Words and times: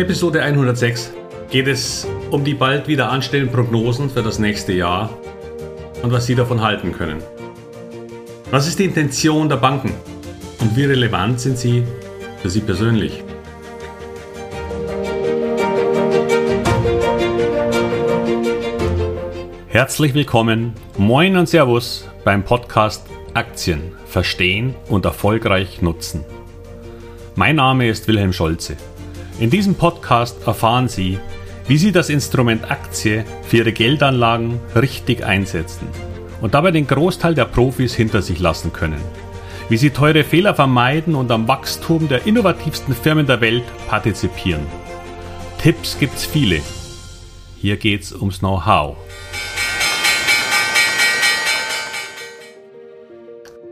Episode 0.00 0.42
106 0.42 1.12
geht 1.50 1.68
es 1.68 2.08
um 2.30 2.42
die 2.42 2.54
bald 2.54 2.88
wieder 2.88 3.10
anstehenden 3.10 3.52
Prognosen 3.52 4.08
für 4.08 4.22
das 4.22 4.38
nächste 4.38 4.72
Jahr 4.72 5.10
und 6.02 6.10
was 6.10 6.24
Sie 6.24 6.34
davon 6.34 6.62
halten 6.62 6.92
können. 6.92 7.22
Was 8.50 8.66
ist 8.66 8.78
die 8.78 8.86
Intention 8.86 9.50
der 9.50 9.58
Banken 9.58 9.92
und 10.60 10.74
wie 10.74 10.86
relevant 10.86 11.38
sind 11.38 11.58
sie 11.58 11.84
für 12.40 12.48
Sie 12.48 12.60
persönlich? 12.60 13.22
Herzlich 19.68 20.14
willkommen, 20.14 20.72
moin 20.96 21.36
und 21.36 21.46
Servus 21.46 22.08
beim 22.24 22.42
Podcast 22.42 23.04
Aktien 23.34 23.92
verstehen 24.06 24.74
und 24.88 25.04
erfolgreich 25.04 25.82
nutzen. 25.82 26.24
Mein 27.34 27.56
Name 27.56 27.86
ist 27.86 28.08
Wilhelm 28.08 28.32
Scholze. 28.32 28.78
In 29.40 29.48
diesem 29.48 29.74
Podcast 29.74 30.46
erfahren 30.46 30.86
Sie, 30.86 31.18
wie 31.66 31.78
Sie 31.78 31.92
das 31.92 32.10
Instrument 32.10 32.70
Aktie 32.70 33.24
für 33.42 33.56
Ihre 33.56 33.72
Geldanlagen 33.72 34.60
richtig 34.76 35.24
einsetzen 35.24 35.88
und 36.42 36.52
dabei 36.52 36.72
den 36.72 36.86
Großteil 36.86 37.34
der 37.34 37.46
Profis 37.46 37.94
hinter 37.94 38.20
sich 38.20 38.38
lassen 38.38 38.70
können. 38.74 39.00
Wie 39.70 39.78
Sie 39.78 39.88
teure 39.88 40.24
Fehler 40.24 40.54
vermeiden 40.54 41.14
und 41.14 41.30
am 41.30 41.48
Wachstum 41.48 42.06
der 42.06 42.26
innovativsten 42.26 42.94
Firmen 42.94 43.26
der 43.26 43.40
Welt 43.40 43.64
partizipieren. 43.88 44.66
Tipps 45.56 45.98
gibt's 45.98 46.26
viele. 46.26 46.60
Hier 47.56 47.78
geht's 47.78 48.12
ums 48.12 48.40
Know-how. 48.40 48.98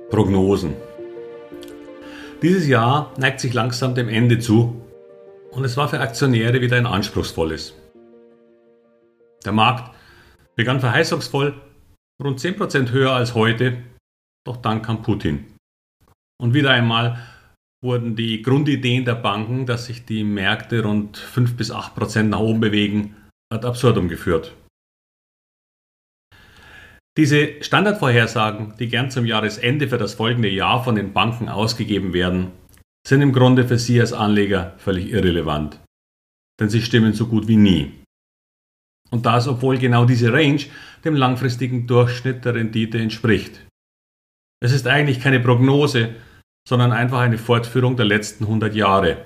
Prognosen. 0.08 0.72
Dieses 2.40 2.66
Jahr 2.66 3.12
neigt 3.18 3.40
sich 3.40 3.52
langsam 3.52 3.94
dem 3.94 4.08
Ende 4.08 4.38
zu 4.38 4.74
und 5.50 5.64
es 5.64 5.76
war 5.76 5.88
für 5.88 6.00
Aktionäre 6.00 6.60
wieder 6.60 6.76
ein 6.76 6.86
anspruchsvolles. 6.86 7.74
Der 9.44 9.52
Markt 9.52 9.94
begann 10.56 10.80
verheißungsvoll, 10.80 11.54
rund 12.22 12.40
10% 12.40 12.90
höher 12.90 13.12
als 13.12 13.34
heute, 13.34 13.82
doch 14.44 14.56
dann 14.56 14.82
kam 14.82 15.02
Putin. 15.02 15.54
Und 16.40 16.54
wieder 16.54 16.70
einmal 16.70 17.18
wurden 17.82 18.16
die 18.16 18.42
Grundideen 18.42 19.04
der 19.04 19.14
Banken, 19.14 19.66
dass 19.66 19.86
sich 19.86 20.04
die 20.04 20.24
Märkte 20.24 20.82
rund 20.82 21.16
5 21.16 21.56
bis 21.56 21.72
8% 21.72 22.24
nach 22.24 22.40
oben 22.40 22.60
bewegen, 22.60 23.16
ad 23.52 23.66
absurdum 23.66 24.08
geführt. 24.08 24.54
Diese 27.16 27.62
Standardvorhersagen, 27.62 28.74
die 28.78 28.88
gern 28.88 29.10
zum 29.10 29.26
Jahresende 29.26 29.88
für 29.88 29.98
das 29.98 30.14
folgende 30.14 30.48
Jahr 30.48 30.84
von 30.84 30.94
den 30.94 31.12
Banken 31.12 31.48
ausgegeben 31.48 32.12
werden, 32.12 32.52
sind 33.08 33.22
im 33.22 33.32
Grunde 33.32 33.66
für 33.66 33.78
Sie 33.78 33.98
als 33.98 34.12
Anleger 34.12 34.74
völlig 34.76 35.10
irrelevant. 35.10 35.80
Denn 36.60 36.68
sie 36.68 36.82
stimmen 36.82 37.14
so 37.14 37.26
gut 37.26 37.48
wie 37.48 37.56
nie. 37.56 38.04
Und 39.10 39.24
das, 39.24 39.48
obwohl 39.48 39.78
genau 39.78 40.04
diese 40.04 40.30
Range 40.30 40.62
dem 41.04 41.16
langfristigen 41.16 41.86
Durchschnitt 41.86 42.44
der 42.44 42.54
Rendite 42.54 42.98
entspricht. 42.98 43.66
Es 44.62 44.72
ist 44.72 44.86
eigentlich 44.86 45.20
keine 45.20 45.40
Prognose, 45.40 46.16
sondern 46.68 46.92
einfach 46.92 47.20
eine 47.20 47.38
Fortführung 47.38 47.96
der 47.96 48.04
letzten 48.04 48.44
100 48.44 48.74
Jahre. 48.74 49.24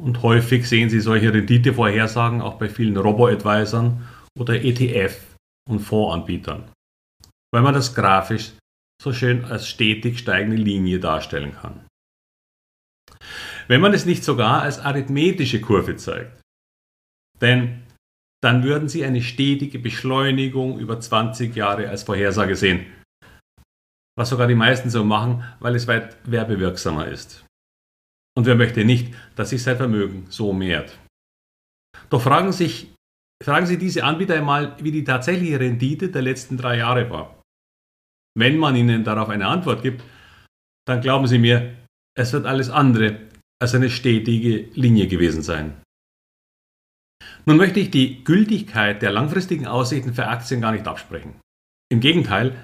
Und 0.00 0.22
häufig 0.22 0.66
sehen 0.66 0.88
Sie 0.88 1.00
solche 1.00 1.34
Renditevorhersagen 1.34 2.40
auch 2.40 2.54
bei 2.54 2.70
vielen 2.70 2.96
Robo-Advisern 2.96 4.08
oder 4.38 4.54
ETF- 4.54 5.36
und 5.68 5.80
Fondsanbietern, 5.80 6.72
weil 7.52 7.62
man 7.62 7.74
das 7.74 7.94
grafisch 7.94 8.52
so 9.02 9.12
schön 9.12 9.44
als 9.44 9.68
stetig 9.68 10.20
steigende 10.20 10.56
Linie 10.56 10.98
darstellen 10.98 11.52
kann 11.52 11.84
wenn 13.70 13.80
man 13.80 13.94
es 13.94 14.04
nicht 14.04 14.24
sogar 14.24 14.62
als 14.62 14.80
arithmetische 14.80 15.60
Kurve 15.60 15.94
zeigt. 15.94 16.42
Denn 17.40 17.84
dann 18.42 18.64
würden 18.64 18.88
Sie 18.88 19.04
eine 19.04 19.22
stetige 19.22 19.78
Beschleunigung 19.78 20.80
über 20.80 20.98
20 20.98 21.54
Jahre 21.54 21.88
als 21.88 22.02
Vorhersage 22.02 22.56
sehen. 22.56 22.84
Was 24.18 24.30
sogar 24.30 24.48
die 24.48 24.56
meisten 24.56 24.90
so 24.90 25.04
machen, 25.04 25.44
weil 25.60 25.76
es 25.76 25.86
weit 25.86 26.16
werbewirksamer 26.28 27.06
ist. 27.06 27.46
Und 28.36 28.46
wer 28.46 28.56
möchte 28.56 28.84
nicht, 28.84 29.14
dass 29.36 29.50
sich 29.50 29.62
sein 29.62 29.76
Vermögen 29.76 30.26
so 30.30 30.52
mehrt? 30.52 30.98
Doch 32.08 32.22
fragen, 32.22 32.50
sich, 32.50 32.92
fragen 33.40 33.66
Sie 33.66 33.78
diese 33.78 34.02
Anbieter 34.02 34.34
einmal, 34.34 34.76
wie 34.82 34.90
die 34.90 35.04
tatsächliche 35.04 35.60
Rendite 35.60 36.08
der 36.08 36.22
letzten 36.22 36.56
drei 36.56 36.78
Jahre 36.78 37.08
war. 37.08 37.40
Wenn 38.36 38.58
man 38.58 38.74
ihnen 38.74 39.04
darauf 39.04 39.28
eine 39.28 39.46
Antwort 39.46 39.82
gibt, 39.82 40.02
dann 40.88 41.00
glauben 41.00 41.28
Sie 41.28 41.38
mir, 41.38 41.76
es 42.18 42.32
wird 42.32 42.46
alles 42.46 42.68
andere 42.68 43.29
als 43.60 43.74
eine 43.74 43.90
stetige 43.90 44.70
Linie 44.74 45.06
gewesen 45.06 45.42
sein. 45.42 45.80
Nun 47.46 47.56
möchte 47.56 47.80
ich 47.80 47.90
die 47.90 48.24
Gültigkeit 48.24 49.02
der 49.02 49.12
langfristigen 49.12 49.66
Aussichten 49.66 50.14
für 50.14 50.26
Aktien 50.26 50.60
gar 50.60 50.72
nicht 50.72 50.86
absprechen. 50.86 51.40
Im 51.90 52.00
Gegenteil, 52.00 52.56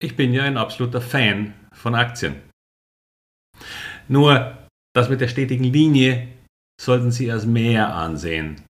ich 0.00 0.16
bin 0.16 0.32
ja 0.32 0.44
ein 0.44 0.56
absoluter 0.56 1.00
Fan 1.00 1.54
von 1.72 1.94
Aktien. 1.94 2.36
Nur 4.08 4.68
das 4.94 5.08
mit 5.08 5.20
der 5.20 5.28
stetigen 5.28 5.64
Linie 5.64 6.28
sollten 6.80 7.10
Sie 7.10 7.30
als 7.30 7.46
mehr 7.46 7.94
ansehen, 7.94 8.62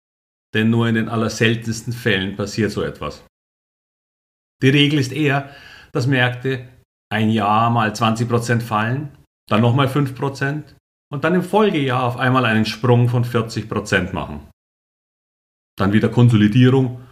denn 0.54 0.70
nur 0.70 0.88
in 0.88 0.94
den 0.94 1.08
allerseltensten 1.08 1.92
Fällen 1.92 2.36
passiert 2.36 2.70
so 2.70 2.82
etwas. 2.82 3.24
Die 4.62 4.68
Regel 4.68 4.98
ist 4.98 5.12
eher, 5.12 5.54
dass 5.92 6.06
Märkte 6.06 6.68
ein 7.12 7.30
Jahr 7.30 7.70
mal 7.70 7.90
20% 7.90 8.60
fallen, 8.60 9.16
dann 9.48 9.60
nochmal 9.60 9.88
5%, 9.88 10.74
und 11.12 11.24
dann 11.24 11.34
im 11.34 11.42
Folgejahr 11.42 12.02
auf 12.02 12.16
einmal 12.16 12.44
einen 12.44 12.66
Sprung 12.66 13.08
von 13.08 13.24
40% 13.24 14.12
machen. 14.12 14.48
Dann 15.76 15.92
wieder 15.92 16.08
Konsolidierung 16.08 17.02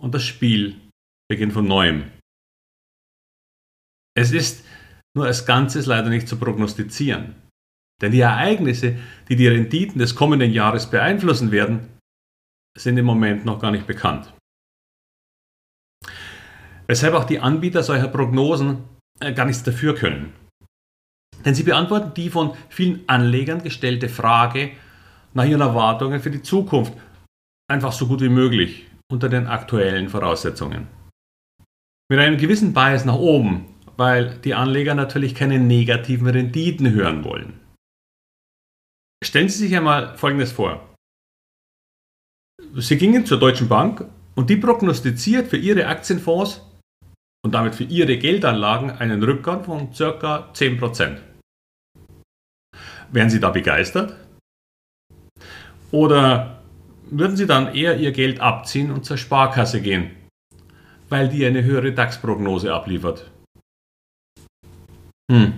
und 0.00 0.14
das 0.14 0.24
Spiel 0.24 0.80
beginnt 1.28 1.52
von 1.52 1.66
neuem. 1.66 2.10
Es 4.16 4.32
ist 4.32 4.64
nur 5.14 5.26
als 5.26 5.44
Ganzes 5.46 5.86
leider 5.86 6.08
nicht 6.08 6.28
zu 6.28 6.38
prognostizieren. 6.38 7.34
Denn 8.00 8.12
die 8.12 8.20
Ereignisse, 8.20 8.98
die 9.28 9.36
die 9.36 9.48
Renditen 9.48 9.98
des 9.98 10.14
kommenden 10.14 10.52
Jahres 10.52 10.90
beeinflussen 10.90 11.50
werden, 11.50 11.98
sind 12.76 12.98
im 12.98 13.06
Moment 13.06 13.44
noch 13.44 13.58
gar 13.58 13.70
nicht 13.70 13.86
bekannt. 13.86 14.32
Weshalb 16.86 17.14
auch 17.14 17.24
die 17.24 17.40
Anbieter 17.40 17.82
solcher 17.82 18.08
Prognosen 18.08 18.84
äh, 19.20 19.32
gar 19.32 19.46
nichts 19.46 19.62
dafür 19.62 19.94
können. 19.94 20.32
Denn 21.44 21.54
sie 21.54 21.62
beantworten 21.62 22.12
die 22.14 22.30
von 22.30 22.54
vielen 22.68 23.08
Anlegern 23.08 23.62
gestellte 23.62 24.08
Frage 24.08 24.70
nach 25.34 25.44
ihren 25.44 25.60
Erwartungen 25.60 26.20
für 26.20 26.30
die 26.30 26.42
Zukunft 26.42 26.92
einfach 27.68 27.92
so 27.92 28.06
gut 28.06 28.20
wie 28.20 28.28
möglich 28.28 28.86
unter 29.10 29.28
den 29.28 29.46
aktuellen 29.46 30.08
Voraussetzungen. 30.08 30.88
Mit 32.08 32.18
einem 32.18 32.38
gewissen 32.38 32.72
Bias 32.72 33.04
nach 33.04 33.16
oben, 33.16 33.66
weil 33.96 34.38
die 34.38 34.54
Anleger 34.54 34.94
natürlich 34.94 35.34
keine 35.34 35.58
negativen 35.58 36.26
Renditen 36.26 36.90
hören 36.90 37.24
wollen. 37.24 37.60
Stellen 39.24 39.48
Sie 39.48 39.58
sich 39.58 39.76
einmal 39.76 40.16
Folgendes 40.16 40.52
vor. 40.52 40.94
Sie 42.74 42.96
gingen 42.96 43.26
zur 43.26 43.38
Deutschen 43.38 43.68
Bank 43.68 44.06
und 44.34 44.50
die 44.50 44.56
prognostiziert 44.56 45.48
für 45.48 45.56
Ihre 45.56 45.86
Aktienfonds 45.86 46.60
und 47.44 47.52
damit 47.52 47.74
für 47.74 47.84
Ihre 47.84 48.18
Geldanlagen 48.18 48.90
einen 48.90 49.22
Rückgang 49.22 49.64
von 49.64 49.90
ca. 49.92 50.50
10%. 50.52 51.18
Wären 53.12 53.30
Sie 53.30 53.40
da 53.40 53.50
begeistert? 53.50 54.16
Oder 55.90 56.62
würden 57.10 57.36
Sie 57.36 57.46
dann 57.46 57.74
eher 57.74 57.96
Ihr 57.98 58.12
Geld 58.12 58.40
abziehen 58.40 58.90
und 58.90 59.04
zur 59.04 59.16
Sparkasse 59.16 59.80
gehen, 59.80 60.10
weil 61.08 61.28
die 61.28 61.46
eine 61.46 61.62
höhere 61.62 61.92
DAX-Prognose 61.92 62.72
abliefert? 62.74 63.30
Hm. 65.30 65.54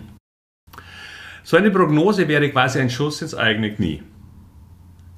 So 1.43 1.57
eine 1.57 1.71
Prognose 1.71 2.29
wäre 2.29 2.51
quasi 2.51 2.79
ein 2.79 2.91
Schuss 2.91 3.23
ins 3.23 3.35
eigene 3.35 3.75
Knie. 3.75 4.03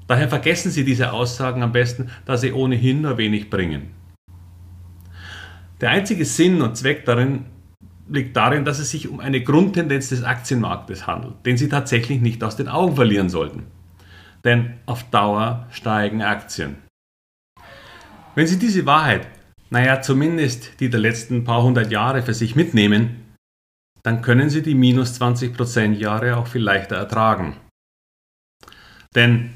Daher 0.06 0.28
vergessen 0.28 0.70
Sie 0.70 0.84
diese 0.84 1.12
Aussagen 1.12 1.62
am 1.62 1.72
besten, 1.72 2.10
da 2.24 2.36
sie 2.36 2.52
ohnehin 2.52 3.02
nur 3.02 3.16
wenig 3.16 3.48
bringen. 3.48 3.94
Der 5.80 5.90
einzige 5.90 6.24
Sinn 6.24 6.62
und 6.62 6.76
Zweck 6.76 7.04
darin 7.04 7.46
liegt 8.10 8.36
darin, 8.36 8.64
dass 8.64 8.78
es 8.78 8.90
sich 8.90 9.08
um 9.08 9.20
eine 9.20 9.42
Grundtendenz 9.42 10.08
des 10.08 10.24
Aktienmarktes 10.24 11.06
handelt, 11.06 11.34
den 11.46 11.56
Sie 11.56 11.68
tatsächlich 11.68 12.20
nicht 12.20 12.42
aus 12.42 12.56
den 12.56 12.68
Augen 12.68 12.96
verlieren 12.96 13.30
sollten. 13.30 13.66
Denn 14.44 14.74
auf 14.86 15.04
Dauer 15.10 15.66
steigen 15.70 16.22
Aktien. 16.22 16.76
Wenn 18.34 18.46
Sie 18.46 18.58
diese 18.58 18.86
Wahrheit, 18.86 19.28
naja, 19.70 20.02
zumindest 20.02 20.80
die 20.80 20.90
der 20.90 21.00
letzten 21.00 21.44
paar 21.44 21.62
hundert 21.62 21.92
Jahre 21.92 22.22
für 22.22 22.34
sich 22.34 22.56
mitnehmen, 22.56 23.34
dann 24.02 24.22
können 24.22 24.50
Sie 24.50 24.62
die 24.62 24.74
minus 24.74 25.20
20% 25.20 25.92
Jahre 25.92 26.36
auch 26.36 26.46
viel 26.46 26.62
leichter 26.62 26.96
ertragen. 26.96 27.56
Denn 29.14 29.50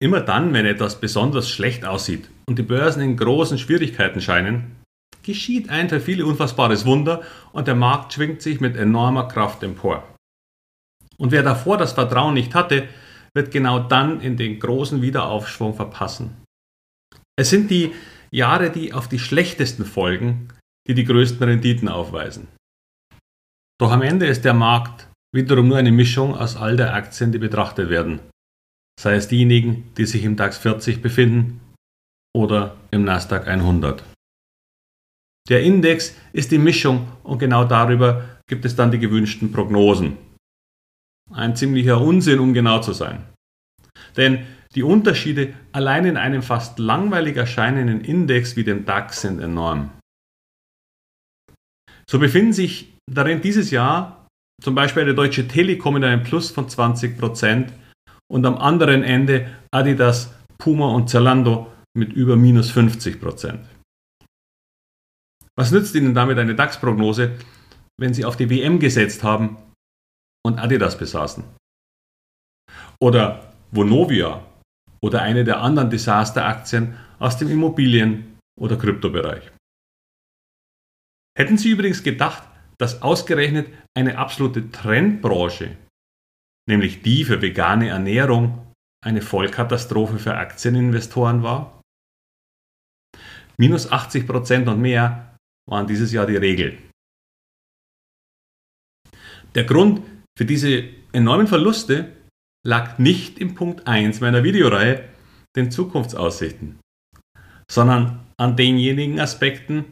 immer 0.00 0.20
dann, 0.20 0.52
wenn 0.52 0.66
etwas 0.66 1.00
besonders 1.00 1.48
schlecht 1.48 1.84
aussieht 1.84 2.30
und 2.48 2.58
die 2.58 2.62
Börsen 2.62 3.02
in 3.02 3.16
großen 3.16 3.58
Schwierigkeiten 3.58 4.20
scheinen, 4.20 4.76
geschieht 5.26 5.68
ein 5.68 5.90
für 5.90 6.00
viele 6.00 6.24
unfassbares 6.24 6.86
Wunder 6.86 7.22
und 7.52 7.66
der 7.68 7.74
Markt 7.74 8.14
schwingt 8.14 8.40
sich 8.40 8.60
mit 8.60 8.76
enormer 8.76 9.28
Kraft 9.28 9.62
empor. 9.62 10.02
Und 11.18 11.32
wer 11.32 11.42
davor 11.42 11.76
das 11.76 11.92
Vertrauen 11.92 12.34
nicht 12.34 12.54
hatte, 12.54 12.88
wird 13.34 13.50
genau 13.50 13.78
dann 13.78 14.20
in 14.20 14.36
den 14.36 14.58
großen 14.58 15.02
Wiederaufschwung 15.02 15.74
verpassen. 15.74 16.42
Es 17.38 17.50
sind 17.50 17.70
die 17.70 17.92
Jahre, 18.30 18.70
die 18.70 18.94
auf 18.94 19.08
die 19.08 19.18
schlechtesten 19.18 19.84
folgen, 19.84 20.48
die 20.88 20.94
die 20.94 21.04
größten 21.04 21.42
Renditen 21.42 21.88
aufweisen. 21.88 22.48
Doch 23.78 23.92
am 23.92 24.02
Ende 24.02 24.26
ist 24.26 24.44
der 24.44 24.54
Markt 24.54 25.08
wiederum 25.34 25.68
nur 25.68 25.76
eine 25.76 25.92
Mischung 25.92 26.34
aus 26.34 26.56
all 26.56 26.76
der 26.76 26.94
Aktien, 26.94 27.32
die 27.32 27.38
betrachtet 27.38 27.90
werden, 27.90 28.20
sei 28.98 29.16
es 29.16 29.28
diejenigen, 29.28 29.92
die 29.96 30.06
sich 30.06 30.24
im 30.24 30.36
DAX 30.36 30.56
40 30.58 31.02
befinden 31.02 31.60
oder 32.34 32.76
im 32.90 33.04
Nasdaq 33.04 33.46
100. 33.46 34.02
Der 35.48 35.62
Index 35.62 36.14
ist 36.32 36.50
die 36.50 36.58
Mischung 36.58 37.08
und 37.22 37.38
genau 37.38 37.64
darüber 37.64 38.24
gibt 38.48 38.64
es 38.64 38.74
dann 38.74 38.90
die 38.90 38.98
gewünschten 38.98 39.52
Prognosen. 39.52 40.16
Ein 41.32 41.56
ziemlicher 41.56 42.00
Unsinn, 42.00 42.38
um 42.40 42.52
genau 42.52 42.80
zu 42.80 42.92
sein. 42.92 43.24
Denn 44.16 44.46
die 44.74 44.82
Unterschiede 44.82 45.54
allein 45.72 46.04
in 46.04 46.16
einem 46.16 46.42
fast 46.42 46.78
langweilig 46.78 47.36
erscheinenden 47.36 48.00
Index 48.02 48.56
wie 48.56 48.64
dem 48.64 48.84
DAX 48.84 49.22
sind 49.22 49.40
enorm. 49.40 49.90
So 52.08 52.18
befinden 52.18 52.52
sich 52.52 52.94
darin 53.10 53.40
dieses 53.40 53.70
Jahr 53.70 54.26
zum 54.62 54.74
Beispiel 54.74 55.02
eine 55.02 55.14
Deutsche 55.14 55.48
Telekom 55.48 55.94
mit 55.94 56.04
einem 56.04 56.22
Plus 56.22 56.50
von 56.50 56.68
20% 56.68 57.68
und 58.28 58.46
am 58.46 58.56
anderen 58.56 59.02
Ende 59.02 59.50
Adidas, 59.70 60.32
Puma 60.58 60.88
und 60.88 61.10
Zalando 61.10 61.72
mit 61.94 62.12
über 62.12 62.36
minus 62.36 62.70
50%. 62.70 63.58
Was 65.58 65.72
nützt 65.72 65.94
Ihnen 65.94 66.14
damit 66.14 66.38
eine 66.38 66.54
DAX-Prognose, 66.54 67.38
wenn 67.98 68.12
Sie 68.12 68.24
auf 68.24 68.36
die 68.36 68.50
WM 68.50 68.78
gesetzt 68.78 69.22
haben 69.22 69.56
und 70.44 70.58
Adidas 70.58 70.98
besaßen? 70.98 71.44
Oder 73.00 73.52
Vonovia 73.70 74.44
oder 75.02 75.22
eine 75.22 75.44
der 75.44 75.60
anderen 75.60 75.90
Desaster-Aktien 75.90 76.96
aus 77.18 77.38
dem 77.38 77.50
Immobilien- 77.50 78.38
oder 78.58 78.76
Kryptobereich. 78.76 79.50
Hätten 81.38 81.58
Sie 81.58 81.70
übrigens 81.70 82.02
gedacht, 82.02 82.42
dass 82.78 83.02
ausgerechnet 83.02 83.68
eine 83.94 84.18
absolute 84.18 84.70
Trendbranche, 84.70 85.76
nämlich 86.68 87.02
die 87.02 87.24
für 87.24 87.40
vegane 87.40 87.88
Ernährung, 87.88 88.72
eine 89.04 89.22
Vollkatastrophe 89.22 90.18
für 90.18 90.34
Aktieninvestoren 90.34 91.42
war? 91.42 91.80
Minus 93.58 93.90
80% 93.90 94.68
und 94.68 94.80
mehr 94.80 95.35
waren 95.68 95.86
dieses 95.86 96.12
Jahr 96.12 96.26
die 96.26 96.36
Regel. 96.36 96.78
Der 99.54 99.64
Grund 99.64 100.02
für 100.38 100.44
diese 100.44 100.84
enormen 101.12 101.46
Verluste 101.46 102.12
lag 102.66 102.98
nicht 102.98 103.38
im 103.38 103.54
Punkt 103.54 103.86
1 103.86 104.20
meiner 104.20 104.44
Videoreihe, 104.44 105.08
den 105.56 105.70
Zukunftsaussichten, 105.70 106.78
sondern 107.70 108.26
an 108.36 108.56
denjenigen 108.56 109.18
Aspekten, 109.18 109.86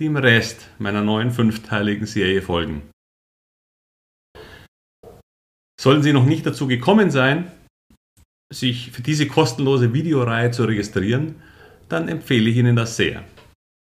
die 0.00 0.06
im 0.06 0.16
Rest 0.16 0.70
meiner 0.78 1.02
neuen 1.02 1.30
fünfteiligen 1.30 2.06
Serie 2.06 2.42
folgen. 2.42 2.90
Sollten 5.78 6.02
Sie 6.02 6.12
noch 6.12 6.24
nicht 6.24 6.46
dazu 6.46 6.66
gekommen 6.66 7.10
sein, 7.10 7.50
sich 8.52 8.92
für 8.92 9.02
diese 9.02 9.26
kostenlose 9.26 9.92
Videoreihe 9.92 10.50
zu 10.50 10.64
registrieren, 10.64 11.42
dann 11.88 12.08
empfehle 12.08 12.48
ich 12.48 12.56
Ihnen 12.56 12.76
das 12.76 12.96
sehr. 12.96 13.24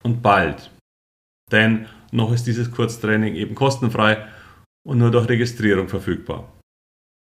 Und 0.02 0.22
bald. 0.22 0.70
Denn 1.50 1.86
noch 2.12 2.32
ist 2.32 2.46
dieses 2.46 2.70
Kurztraining 2.70 3.34
eben 3.34 3.54
kostenfrei 3.54 4.26
und 4.86 4.98
nur 4.98 5.10
durch 5.10 5.28
Registrierung 5.28 5.88
verfügbar. 5.88 6.52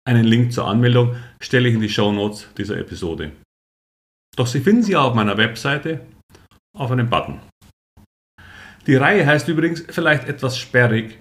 Einen 0.06 0.25
Link 0.25 0.52
zur 0.52 0.68
Anmeldung 0.68 1.16
stelle 1.42 1.70
ich 1.70 1.75
in 1.75 1.81
die 1.81 1.90
Show 1.90 2.12
Notes 2.12 2.48
dieser 2.58 2.78
Episode. 2.78 3.31
Doch 4.36 4.48
Sie 4.48 4.60
finden 4.60 4.84
sie 4.84 4.96
auch 4.96 5.12
auf 5.12 5.16
meiner 5.16 5.38
Webseite 5.38 6.06
auf 6.75 6.92
einem 6.92 7.10
Button. 7.10 7.40
Die 8.88 8.96
Reihe 8.96 9.25
heißt 9.25 9.48
übrigens 9.48 9.86
vielleicht 9.90 10.28
etwas 10.28 10.58
sperrig. 10.58 11.20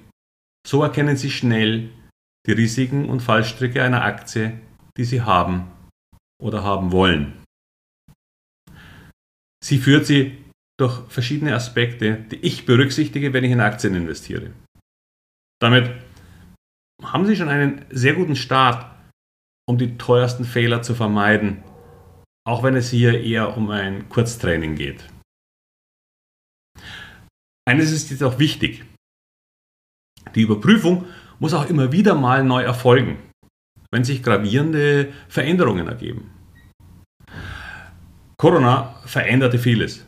So 0.66 0.82
erkennen 0.82 1.16
Sie 1.16 1.30
schnell 1.30 1.90
die 2.46 2.52
Risiken 2.52 3.08
und 3.08 3.20
Fallstricke 3.20 3.82
einer 3.82 4.02
Aktie, 4.02 4.60
die 4.96 5.04
Sie 5.04 5.22
haben 5.22 5.70
oder 6.42 6.64
haben 6.64 6.90
wollen. 6.90 7.44
Sie 9.62 9.78
führt 9.78 10.06
Sie 10.06 10.41
durch 10.82 11.08
verschiedene 11.08 11.54
Aspekte, 11.54 12.16
die 12.30 12.36
ich 12.36 12.66
berücksichtige, 12.66 13.32
wenn 13.32 13.44
ich 13.44 13.52
in 13.52 13.60
Aktien 13.60 13.94
investiere. 13.94 14.50
Damit 15.60 15.92
haben 17.02 17.24
Sie 17.24 17.36
schon 17.36 17.48
einen 17.48 17.84
sehr 17.90 18.14
guten 18.14 18.34
Start, 18.34 18.84
um 19.68 19.78
die 19.78 19.96
teuersten 19.96 20.44
Fehler 20.44 20.82
zu 20.82 20.94
vermeiden, 20.94 21.62
auch 22.44 22.64
wenn 22.64 22.74
es 22.74 22.90
hier 22.90 23.22
eher 23.22 23.56
um 23.56 23.70
ein 23.70 24.08
Kurztraining 24.08 24.74
geht. 24.74 25.08
Eines 27.64 27.92
ist 27.92 28.10
jetzt 28.10 28.24
auch 28.24 28.40
wichtig. 28.40 28.84
Die 30.34 30.42
Überprüfung 30.42 31.06
muss 31.38 31.54
auch 31.54 31.68
immer 31.70 31.92
wieder 31.92 32.16
mal 32.16 32.42
neu 32.42 32.62
erfolgen, 32.62 33.18
wenn 33.92 34.02
sich 34.02 34.22
gravierende 34.22 35.12
Veränderungen 35.28 35.86
ergeben. 35.86 36.30
Corona 38.36 39.00
veränderte 39.06 39.60
vieles. 39.60 40.04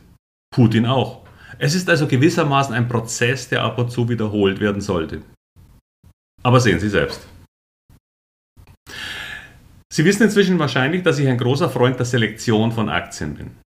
Putin 0.55 0.85
auch. 0.85 1.25
Es 1.59 1.75
ist 1.75 1.89
also 1.89 2.07
gewissermaßen 2.07 2.73
ein 2.73 2.87
Prozess, 2.87 3.49
der 3.49 3.63
ab 3.63 3.77
und 3.77 3.91
zu 3.91 4.07
wiederholt 4.07 4.61
werden 4.61 4.79
sollte. 4.79 5.21
Aber 6.43 6.61
sehen 6.61 6.79
Sie 6.79 6.87
selbst. 6.87 7.27
Sie 9.91 10.05
wissen 10.05 10.23
inzwischen 10.23 10.57
wahrscheinlich, 10.57 11.03
dass 11.03 11.19
ich 11.19 11.27
ein 11.27 11.37
großer 11.37 11.69
Freund 11.69 11.99
der 11.99 12.05
Selektion 12.05 12.71
von 12.71 12.87
Aktien 12.87 13.35
bin. 13.35 13.57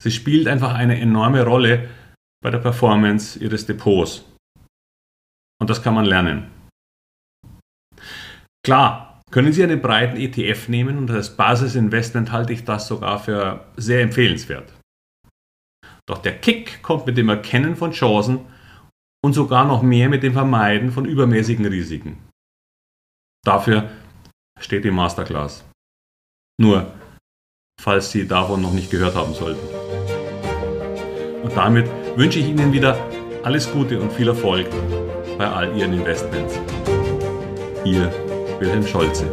Sie 0.00 0.12
spielt 0.12 0.46
einfach 0.46 0.74
eine 0.74 1.00
enorme 1.00 1.44
Rolle 1.44 1.88
bei 2.40 2.50
der 2.50 2.58
Performance 2.58 3.40
Ihres 3.40 3.66
Depots. 3.66 4.24
Und 5.60 5.70
das 5.70 5.82
kann 5.82 5.94
man 5.94 6.04
lernen. 6.04 6.52
Klar, 8.64 9.22
können 9.32 9.52
Sie 9.52 9.64
einen 9.64 9.82
breiten 9.82 10.16
ETF 10.16 10.68
nehmen 10.68 10.98
und 10.98 11.10
als 11.10 11.36
Basisinvestment 11.36 12.30
halte 12.30 12.52
ich 12.52 12.64
das 12.64 12.86
sogar 12.86 13.18
für 13.18 13.64
sehr 13.76 14.02
empfehlenswert. 14.02 14.72
Doch 16.08 16.18
der 16.18 16.38
Kick 16.38 16.82
kommt 16.82 17.06
mit 17.06 17.16
dem 17.16 17.28
Erkennen 17.28 17.76
von 17.76 17.92
Chancen 17.92 18.40
und 19.24 19.34
sogar 19.34 19.64
noch 19.64 19.82
mehr 19.82 20.08
mit 20.08 20.22
dem 20.22 20.32
Vermeiden 20.32 20.90
von 20.90 21.04
übermäßigen 21.04 21.64
Risiken. 21.66 22.18
Dafür 23.44 23.90
steht 24.58 24.84
die 24.84 24.90
Masterclass. 24.90 25.64
Nur, 26.60 26.92
falls 27.80 28.10
Sie 28.10 28.26
davon 28.26 28.62
noch 28.62 28.72
nicht 28.72 28.90
gehört 28.90 29.14
haben 29.14 29.34
sollten. 29.34 29.66
Und 31.42 31.56
damit 31.56 31.88
wünsche 32.16 32.38
ich 32.38 32.46
Ihnen 32.46 32.72
wieder 32.72 32.96
alles 33.42 33.70
Gute 33.72 34.00
und 34.00 34.12
viel 34.12 34.28
Erfolg 34.28 34.68
bei 35.38 35.48
all 35.48 35.76
Ihren 35.76 35.92
Investments. 35.92 36.58
Ihr 37.84 38.12
Wilhelm 38.60 38.86
Scholze. 38.86 39.26